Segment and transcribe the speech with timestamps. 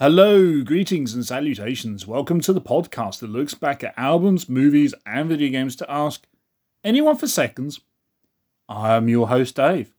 [0.00, 2.06] Hello, greetings and salutations.
[2.06, 6.24] Welcome to the podcast that looks back at albums, movies, and video games to ask
[6.84, 7.80] anyone for seconds.
[8.68, 9.92] I am your host, Dave.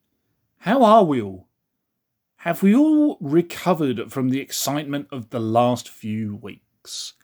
[0.59, 1.49] How are we all?
[2.37, 7.15] Have we all recovered from the excitement of the last few weeks?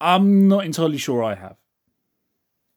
[0.00, 1.56] I'm not entirely sure I have.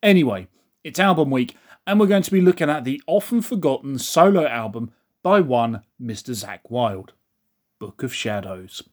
[0.03, 0.49] Anyway,
[0.83, 1.55] it's album week,
[1.87, 4.91] and we're going to be looking at the often forgotten solo album
[5.23, 6.29] by one Mr.
[6.29, 7.13] Zakk Wylde
[7.79, 8.83] Book of Shadows.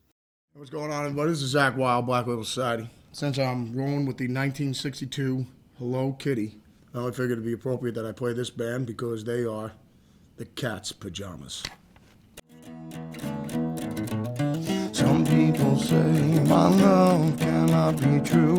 [0.57, 1.29] What's going on, everybody?
[1.29, 2.89] This is Zakk Wylde, Black Label Society.
[3.13, 5.45] Since I'm rolling with the 1962
[5.79, 6.57] Hello Kitty,
[6.95, 9.73] I figured it'd be appropriate that I play this band because they are
[10.39, 11.63] the Cat's Pajamas.
[14.93, 18.57] Some people say my love cannot be true.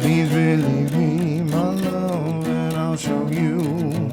[0.00, 4.12] Please believe me, my love, and I'll show you.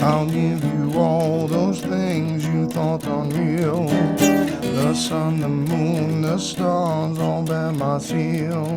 [0.00, 4.19] I'll give you all those things you thought unreal.
[4.90, 8.66] The sun, the moon, the stars all bear my seal.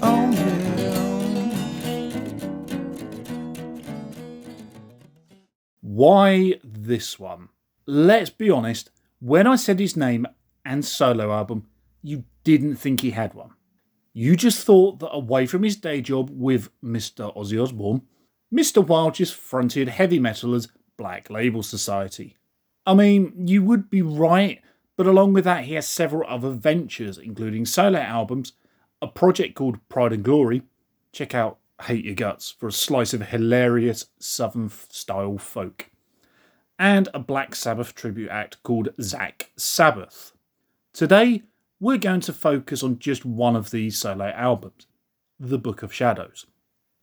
[0.00, 0.94] Oh yeah.
[5.80, 7.48] Why this one?
[7.86, 10.28] Let's be honest, when I said his name
[10.64, 11.66] and solo album,
[12.04, 13.50] you didn't think he had one.
[14.12, 17.34] You just thought that away from his day job with Mr.
[17.36, 18.02] Ozzy Osbourne,
[18.54, 18.86] Mr.
[18.86, 22.36] Wylde just fronted heavy metal as Black Label Society.
[22.86, 24.60] I mean, you would be right,
[24.96, 28.52] but along with that, he has several other ventures, including solo albums,
[29.02, 30.62] a project called Pride and Glory.
[31.10, 35.90] Check out Hate Your Guts for a slice of hilarious Southern style folk.
[36.78, 40.32] And a Black Sabbath tribute act called Zakk Sabbath.
[40.92, 41.42] Today,
[41.84, 44.86] we're going to focus on just one of these solo albums,
[45.38, 46.46] The Book of Shadows.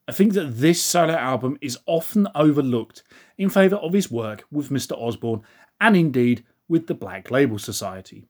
[0.08, 3.04] I think that this solo album is often overlooked
[3.38, 5.00] in favour of his work with Mr.
[5.00, 5.42] Osbourne
[5.80, 8.26] and indeed with the Black Label Society.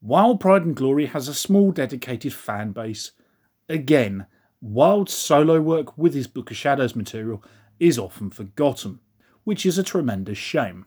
[0.00, 3.12] While Pride and Glory has a small dedicated fan base,
[3.68, 4.26] again,
[4.60, 7.40] Wylde's solo work with his Book of Shadows material
[7.78, 8.98] is often forgotten,
[9.44, 10.86] which is a tremendous shame.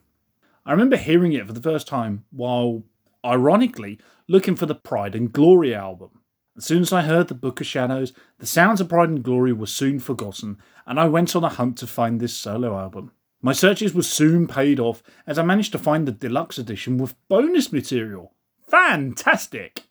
[0.66, 2.82] I remember hearing it for the first time while,
[3.24, 6.20] ironically, looking for the Pride and Glory album.
[6.56, 9.52] As soon as I heard the Book of Shadows, the sounds of Pride and Glory
[9.52, 13.12] were soon forgotten, and I went on a hunt to find this solo album.
[13.40, 17.16] My searches were soon paid off as I managed to find the deluxe edition with
[17.28, 18.34] bonus material.
[18.68, 19.84] Fantastic!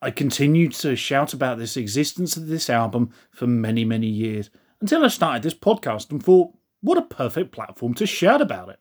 [0.00, 5.04] I continued to shout about this existence of this album for many, many years until
[5.04, 8.78] I started this podcast and thought, what a perfect platform to shout about it.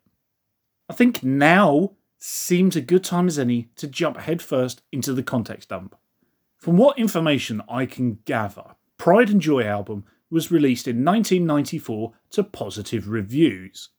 [0.90, 1.94] I think now
[2.26, 5.94] seems a good time as any to jump headfirst into the context dump.
[6.58, 12.44] From what information I can gather, Pride and Joy album was released in 1994 to
[12.46, 13.90] positive reviews.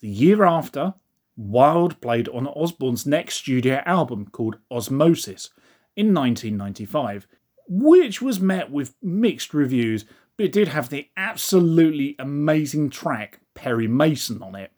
[0.00, 0.94] The year after,
[1.36, 5.50] Wylde played on Osbourne's next studio album called Ozzmosis
[5.94, 7.26] in 1995,
[7.68, 10.06] which was met with mixed reviews,
[10.38, 14.72] but did have the absolutely amazing track Perry Mason on it.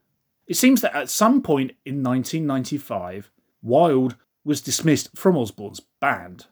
[0.47, 3.31] It seems that at some point in 1995,
[3.63, 6.47] Wylde was dismissed from Osbourne's band.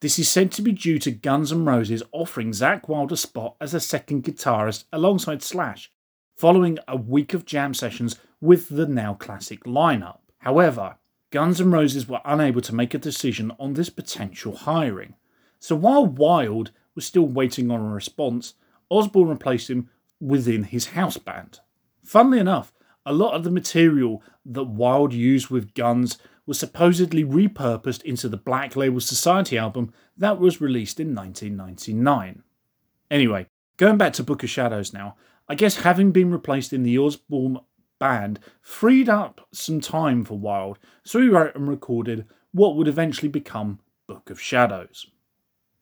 [0.00, 3.56] This is said to be due to Guns N' Roses offering Zakk Wylde a spot
[3.60, 5.92] as a second guitarist alongside Slash,
[6.36, 10.18] following a week of jam sessions with the now classic lineup.
[10.38, 10.96] However,
[11.30, 15.14] Guns N' Roses were unable to make a decision on this potential hiring.
[15.60, 18.54] So while Wylde was still waiting on a response,
[18.90, 19.88] Osbourne replaced him
[20.20, 21.60] within his house band.
[22.02, 22.72] Funnily enough,
[23.06, 28.36] a lot of the material that Wylde used with Guns was supposedly repurposed into the
[28.36, 32.42] Black Label Society album that was released in 1999.
[33.10, 33.46] Anyway,
[33.76, 35.16] going back to Book of Shadows now,
[35.48, 37.60] I guess having been replaced in the Osbourne
[37.98, 43.28] band freed up some time for Wylde, so he wrote and recorded what would eventually
[43.28, 43.78] become
[44.08, 45.06] Book of Shadows.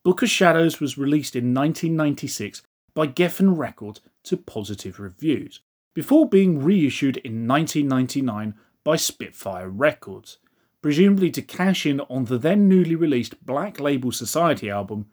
[0.02, 2.62] Book of Shadows was released in 1996
[2.92, 5.60] by Geffen Records to positive reviews,
[5.94, 10.38] before being reissued in 1999 by Spitfire Records,
[10.82, 15.06] presumably to cash in on the then newly released Black Label Society album,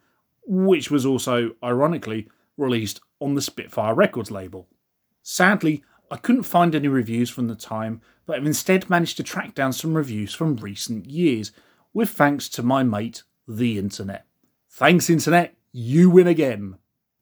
[0.45, 4.67] which was also, ironically, released on the Spitfire Records label.
[5.21, 9.55] Sadly, I couldn't find any reviews from the time, but have instead managed to track
[9.55, 11.51] down some reviews from recent years,
[11.93, 14.25] with thanks to my mate, the Internet.
[14.69, 16.77] Thanks, Internet, you win again.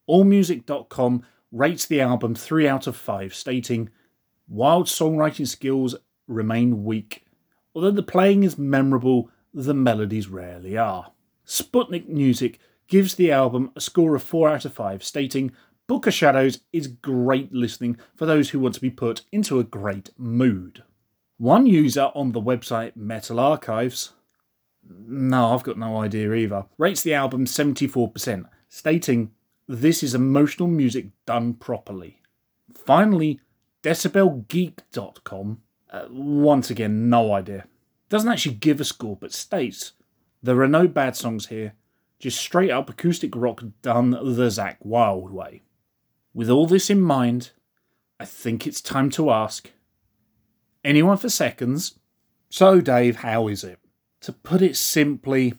[0.10, 3.90] AllMusic.com rates the album 3 out of 5, stating,
[4.48, 5.96] Wylde's songwriting skills
[6.28, 7.26] remain weak.
[7.74, 11.12] Although the playing is memorable, the melodies rarely are.
[11.46, 15.52] Sputnik Music gives the album a score of 4 out of 5, stating,
[15.88, 19.64] Book of Shadows is great listening for those who want to be put into a
[19.64, 20.84] great mood.
[21.38, 24.14] One user on the website Metal Archives,
[24.88, 29.32] no, I've got no idea either, rates the album 74%, stating,
[29.72, 32.24] This is emotional music done properly.
[32.74, 33.40] Finally,
[33.84, 35.62] DecibelGeek.com,
[35.92, 37.68] uh, once again, no idea.
[38.10, 39.92] Doesn't actually give a score, but states,
[40.42, 41.76] There are no bad songs here,
[42.18, 45.62] just straight up acoustic rock done the Zakk Wylde way.
[46.34, 47.52] With all this in mind,
[48.20, 49.70] I think it's time to ask
[50.84, 52.00] anyone for seconds?
[52.50, 53.78] So, Dave, how is it?
[54.22, 55.54] To put it simply,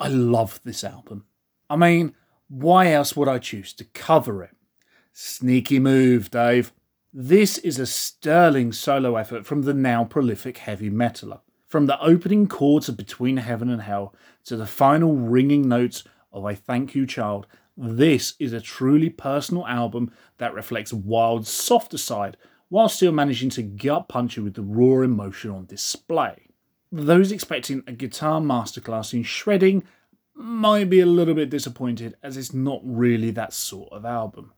[0.00, 1.26] I love this album.
[1.70, 2.12] I mean,
[2.48, 4.56] why else would I choose to cover it?
[5.12, 6.72] Sneaky move, Dave.
[7.12, 11.40] This is a sterling solo effort from the now prolific heavy metaler.
[11.66, 14.14] From the opening chords of Between Heaven and Hell
[14.44, 17.46] to the final ringing notes of I Thank You Child,
[17.76, 22.36] this is a truly personal album that reflects Wylde's softer side
[22.68, 26.48] while still managing to gut punch you with the raw emotion on display.
[26.92, 29.84] Those expecting a guitar masterclass in shredding
[30.36, 34.52] might be a little bit disappointed as it's not really that sort of album.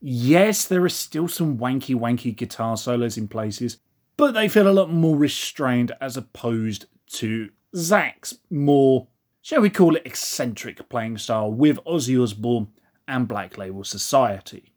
[0.00, 3.78] Yes, there are still some wanky wanky guitar solos in places,
[4.16, 9.08] but they feel a lot more restrained as opposed to Zakk's more,
[9.42, 12.68] shall we call it, eccentric playing style with Ozzy Osbourne
[13.06, 14.72] and Black Label Society.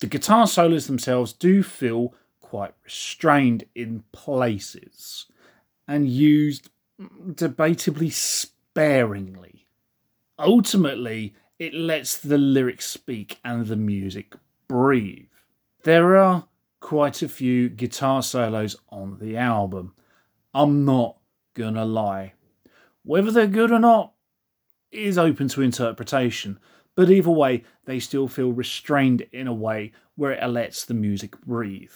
[0.00, 5.26] The guitar solos themselves do feel quite restrained in places
[5.88, 6.68] and used
[7.00, 9.61] debatably sparingly.
[10.42, 14.34] Ultimately, it lets the lyrics speak and the music
[14.66, 15.28] breathe.
[15.84, 16.48] There are
[16.80, 19.94] quite a few guitar solos on the album.
[20.52, 21.18] I'm not
[21.54, 22.32] gonna lie.
[23.04, 24.14] Whether they're good or not
[24.90, 26.58] is open to interpretation,
[26.96, 31.40] but either way, they still feel restrained in a way where it lets the music
[31.42, 31.92] breathe.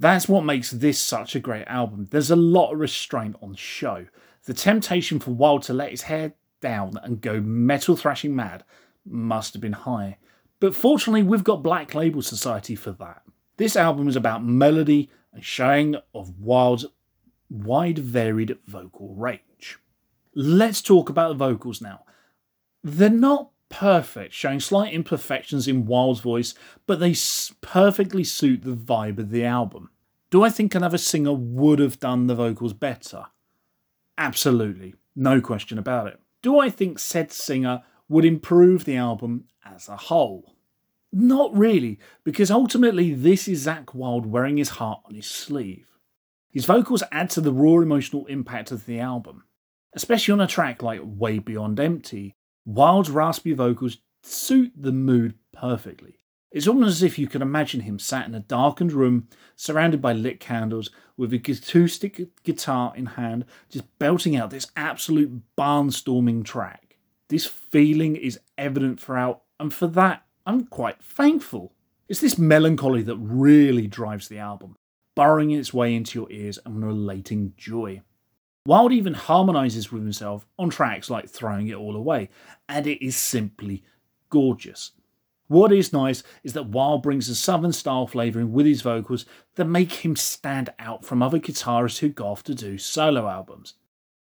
[0.00, 2.08] That's what makes this such a great album.
[2.10, 4.06] There's a lot of restraint on show.
[4.44, 8.64] The temptation for Wylde to let his hair down and go metal thrashing mad
[9.04, 10.18] must have been high.
[10.60, 13.22] But fortunately, we've got Black Label Society for that.
[13.56, 16.86] This album is about melody and showing of Wylde's
[17.48, 19.78] wide varied vocal range.
[20.34, 22.04] Let's talk about the vocals now.
[22.84, 26.54] They're not perfect, showing slight imperfections in Wylde's voice,
[26.86, 27.14] but they
[27.60, 29.90] perfectly suit the vibe of the album.
[30.30, 33.26] Do I think another singer would have done the vocals better?
[34.16, 36.20] Absolutely, no question about it.
[36.42, 40.54] Do I think said singer would improve the album as a whole?
[41.12, 45.86] Not really, because ultimately this is Zakk Wylde wearing his heart on his sleeve.
[46.50, 49.44] His vocals add to the raw emotional impact of the album,
[49.94, 52.34] especially on a track like Way Beyond Empty.
[52.64, 56.16] Wylde's raspy vocals suit the mood perfectly.
[56.52, 60.12] It's almost as if you can imagine him sat in a darkened room, surrounded by
[60.12, 66.96] lit candles, with a acoustic guitar in hand, just belting out this absolute barnstorming track.
[67.28, 71.72] This feeling is evident throughout, and for that, I'm quite thankful.
[72.08, 74.74] It's this melancholy that really drives the album,
[75.14, 78.02] burrowing its way into your ears and relating joy.
[78.66, 82.30] Wylde even harmonises with himself on tracks like Throwing It All Away,
[82.68, 83.84] and it is simply
[84.28, 84.90] gorgeous.
[85.50, 89.26] What is nice is that Wylde brings a southern style flavouring with his vocals
[89.56, 93.74] that make him stand out from other guitarists who go off to do solo albums.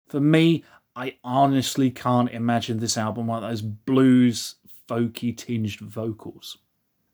[0.07, 0.65] For me,
[0.97, 4.55] I honestly can't imagine this album without those blues,
[4.89, 6.57] folky tinged vocals.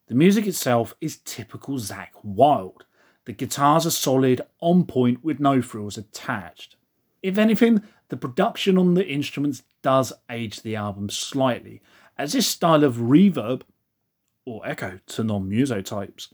[0.07, 2.85] The music itself is typical Zakk Wylde.
[3.25, 6.77] The guitars are solid, on point, with no frills attached.
[7.21, 11.83] If anything, the production on the instruments does age the album slightly,
[12.17, 13.63] as this style of reverb
[14.47, 16.33] or echo to non muso types.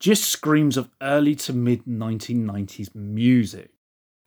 [0.00, 3.70] Just screams of early to mid 1990s music.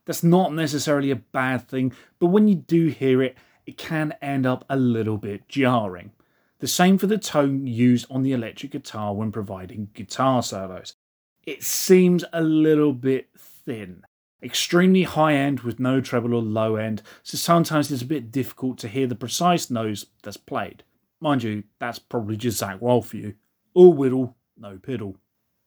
[0.06, 4.46] That's not necessarily a bad thing, but when you do hear it, it can end
[4.46, 6.12] up a little bit jarring.
[6.60, 10.96] The same for the tone used on the electric guitar when providing guitar solos.
[11.46, 14.04] It seems a little bit thin,
[14.42, 18.78] extremely high end with no treble or low end, so sometimes it's a bit difficult
[18.80, 20.84] to hear the precise notes that's played.
[21.20, 23.36] Mind you, that's probably just Zakk Wylde for you.
[23.74, 25.16] All whittle, no piddle.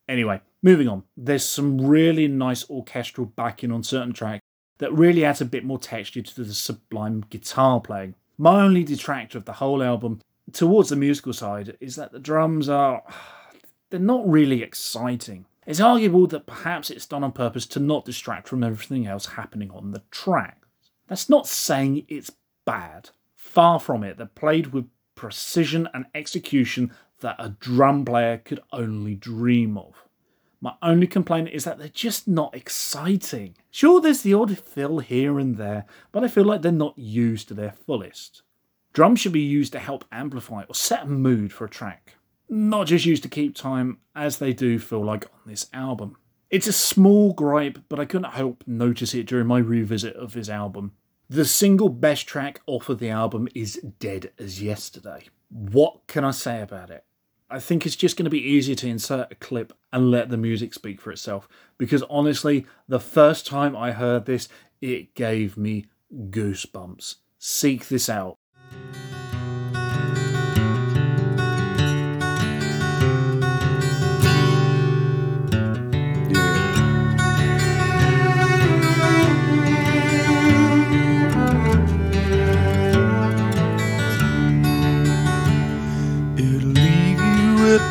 [0.09, 1.05] Anyway, moving on.
[1.17, 4.43] There's some really nice orchestral backing on certain tracks
[4.79, 8.15] that really adds a bit more texture to the sublime guitar playing.
[8.39, 10.21] My only detractor of the whole album
[10.53, 13.03] towards the musical side is that the drums are
[13.91, 15.47] they're not really exciting.
[15.67, 19.71] It's arguable that perhaps it's done on purpose to not distract from everything else happening
[19.71, 20.63] on the track.
[21.09, 22.31] That's not saying it's
[22.65, 23.11] bad.
[23.35, 24.87] Far from it, they're played with
[25.19, 30.05] precision and execution that a drum player could only dream of.
[30.61, 33.57] My only complaint is that they're just not exciting.
[33.71, 37.49] Sure, there's the odd fill here and there, but I feel like they're not used
[37.49, 38.43] to their fullest.
[38.93, 42.15] Drums should be used to help amplify or set a mood for a track,
[42.49, 46.17] not just used to keep time as they do feel like on this album.
[46.49, 50.49] It's a small gripe, but I couldn't help notice it during my revisit of this
[50.49, 50.93] album.
[51.31, 55.25] The single best track off of the album is Dead as Yesterday.
[55.51, 57.05] What can I say about it?
[57.51, 60.39] I think it's just going to be easier to insert a clip and let the
[60.39, 61.47] music speak for itself.
[61.77, 64.49] Because honestly, the first time I heard this,
[64.81, 65.85] it gave me
[66.31, 67.17] goosebumps.
[67.39, 68.39] Seek this out.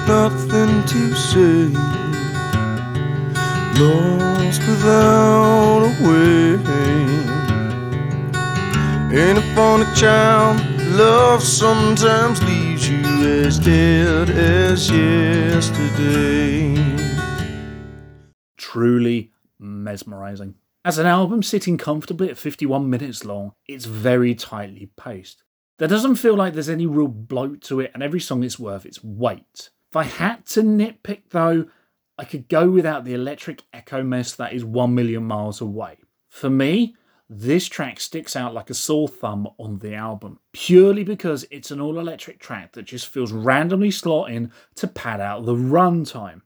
[0.08, 1.68] Nothing to say.
[3.80, 6.58] Lost without a way.
[9.20, 10.62] Ain't a funny child.
[10.92, 13.00] Love sometimes leaves you
[13.44, 16.76] as dead as yesterday.
[18.78, 20.56] truly mesmerizing.
[20.86, 25.44] As an album sitting comfortably at 51 minutes long, it's very tightly paced.
[25.80, 28.86] There doesn't feel like there's any real bloat to it, and every song is worth
[28.86, 29.72] its weight.
[29.90, 31.66] If I had to nitpick though,
[32.18, 35.98] I could go without the electric echo mess that is 1 million miles away.
[36.30, 36.96] For me,
[37.30, 41.82] this track sticks out like a sore thumb on the album, purely because it's an
[41.82, 46.42] all electric track that just feels randomly slot in to pad out the runtime.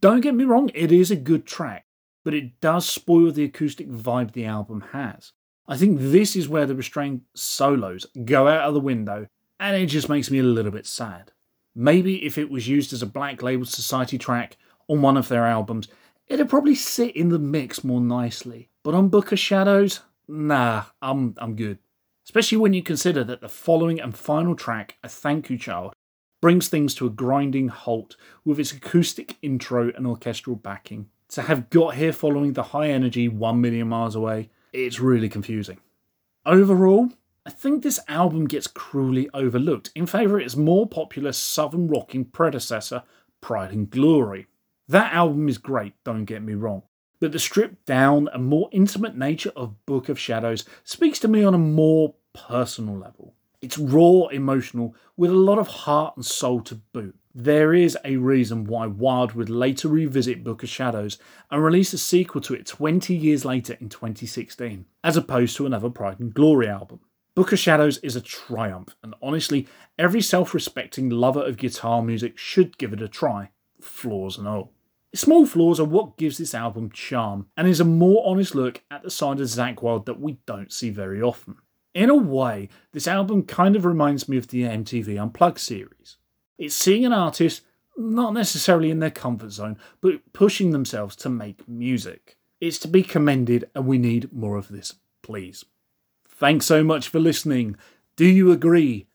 [0.00, 1.86] Don't get me wrong, it is a good track,
[2.24, 5.32] but it does spoil the acoustic vibe the album has.
[5.68, 9.28] I think this is where the restrained solos go out of the window,
[9.60, 11.31] and it just makes me a little bit sad.
[11.74, 14.56] Maybe if it was used as a Black Label Society track
[14.88, 15.88] on one of their albums,
[16.26, 18.68] it'd probably sit in the mix more nicely.
[18.82, 21.78] But on Book of Shadows, nah, I'm I'm good.
[22.24, 25.92] Especially when you consider that the following and final track, A Thank You Child,
[26.40, 31.08] brings things to a grinding halt with its acoustic intro and orchestral backing.
[31.30, 35.78] To have got here following the high energy 1 million miles away, it's really confusing.
[36.44, 37.10] Overall,
[37.44, 42.24] I think this album gets cruelly overlooked in favour of its more popular southern rocking
[42.24, 43.02] predecessor,
[43.40, 44.46] Pride and Glory.
[44.86, 46.82] That album is great, don't get me wrong,
[47.18, 51.42] but the stripped down and more intimate nature of Book of Shadows speaks to me
[51.42, 53.34] on a more personal level.
[53.60, 57.16] It's raw, emotional, with a lot of heart and soul to boot.
[57.34, 61.18] There is a reason why Wylde would later revisit Book of Shadows
[61.50, 65.90] and release a sequel to it 20 years later in 2016, as opposed to another
[65.90, 67.00] Pride and Glory album.
[67.34, 69.66] Book of Shadows is a triumph, and honestly,
[69.98, 74.72] every self respecting lover of guitar music should give it a try, flaws and all.
[75.14, 79.02] Small flaws are what gives this album charm, and is a more honest look at
[79.02, 81.56] the side of Zakk Wylde that we don't see very often.
[81.94, 86.18] In a way, this album kind of reminds me of the MTV Unplugged series.
[86.58, 87.62] It's seeing an artist
[87.96, 92.36] not necessarily in their comfort zone, but pushing themselves to make music.
[92.60, 95.64] It's to be commended, and we need more of this, please.
[96.42, 97.76] Thanks so much for listening.
[98.16, 99.06] Do you agree?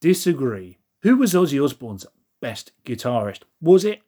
[0.00, 0.76] Disagree?
[1.00, 2.04] Who was Ozzy Osbourne's
[2.42, 3.44] best guitarist?
[3.58, 4.02] Was it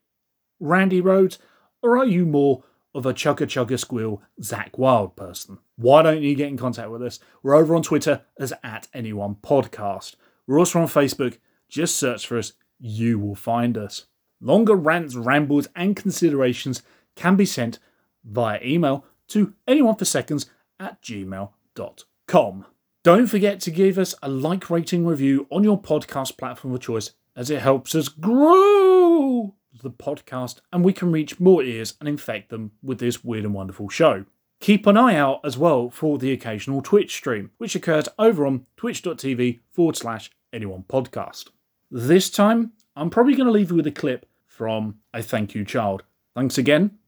[0.61, 1.39] Randy Rhoads,
[1.83, 2.65] or are you more
[2.95, 5.57] of a chugga chugga squeal Zakk Wylde person?
[5.77, 7.19] Why don't you get in contact with us?
[7.43, 10.17] We're over on Twitter as at anyone podcast.
[10.47, 11.39] We're also on Facebook.
[11.71, 14.05] Just search for us, you will find us.
[14.39, 16.83] Longer rants, rambles, and considerations
[17.15, 17.79] can be sent
[18.23, 21.95] via email to anyoneforseconds at gmail.com.
[22.29, 27.13] Don't forget to give us a like rating review on your podcast platform of choice
[27.37, 32.49] as it helps us grow the podcast and we can reach more ears and infect
[32.49, 34.25] them with this weird and wonderful show.
[34.59, 38.67] Keep an eye out as well for the occasional Twitch stream, which occurs over on
[38.77, 41.51] twitch.tv forward slash anyone podcast.
[41.91, 45.65] This time, I'm probably going to leave you with a clip from I Thank You
[45.65, 46.03] Child.
[46.35, 46.99] Thanks again.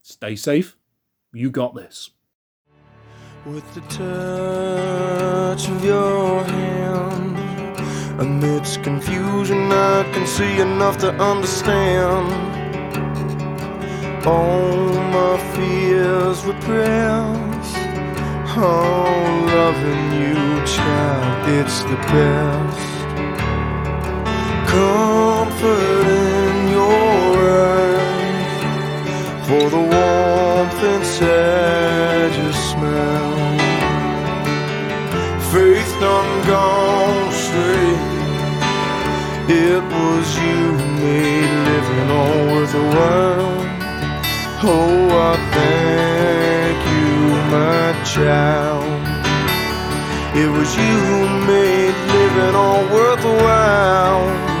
[0.00, 0.76] Stay safe.
[1.32, 2.10] You got this.
[3.44, 7.36] With the touch of your hand
[8.20, 12.30] Amidst confusion I can see enough to understand.
[14.24, 17.74] All my fears repressed
[18.54, 19.10] Oh,
[19.58, 22.92] loving you, child, it's the best.
[24.70, 27.34] Comfort in your
[27.66, 28.54] eyes
[29.48, 31.61] For the warmth inside
[42.94, 43.66] world.
[44.64, 47.12] Oh, I thank you,
[47.56, 49.02] my child.
[50.36, 54.51] It was you who made living all worthwhile.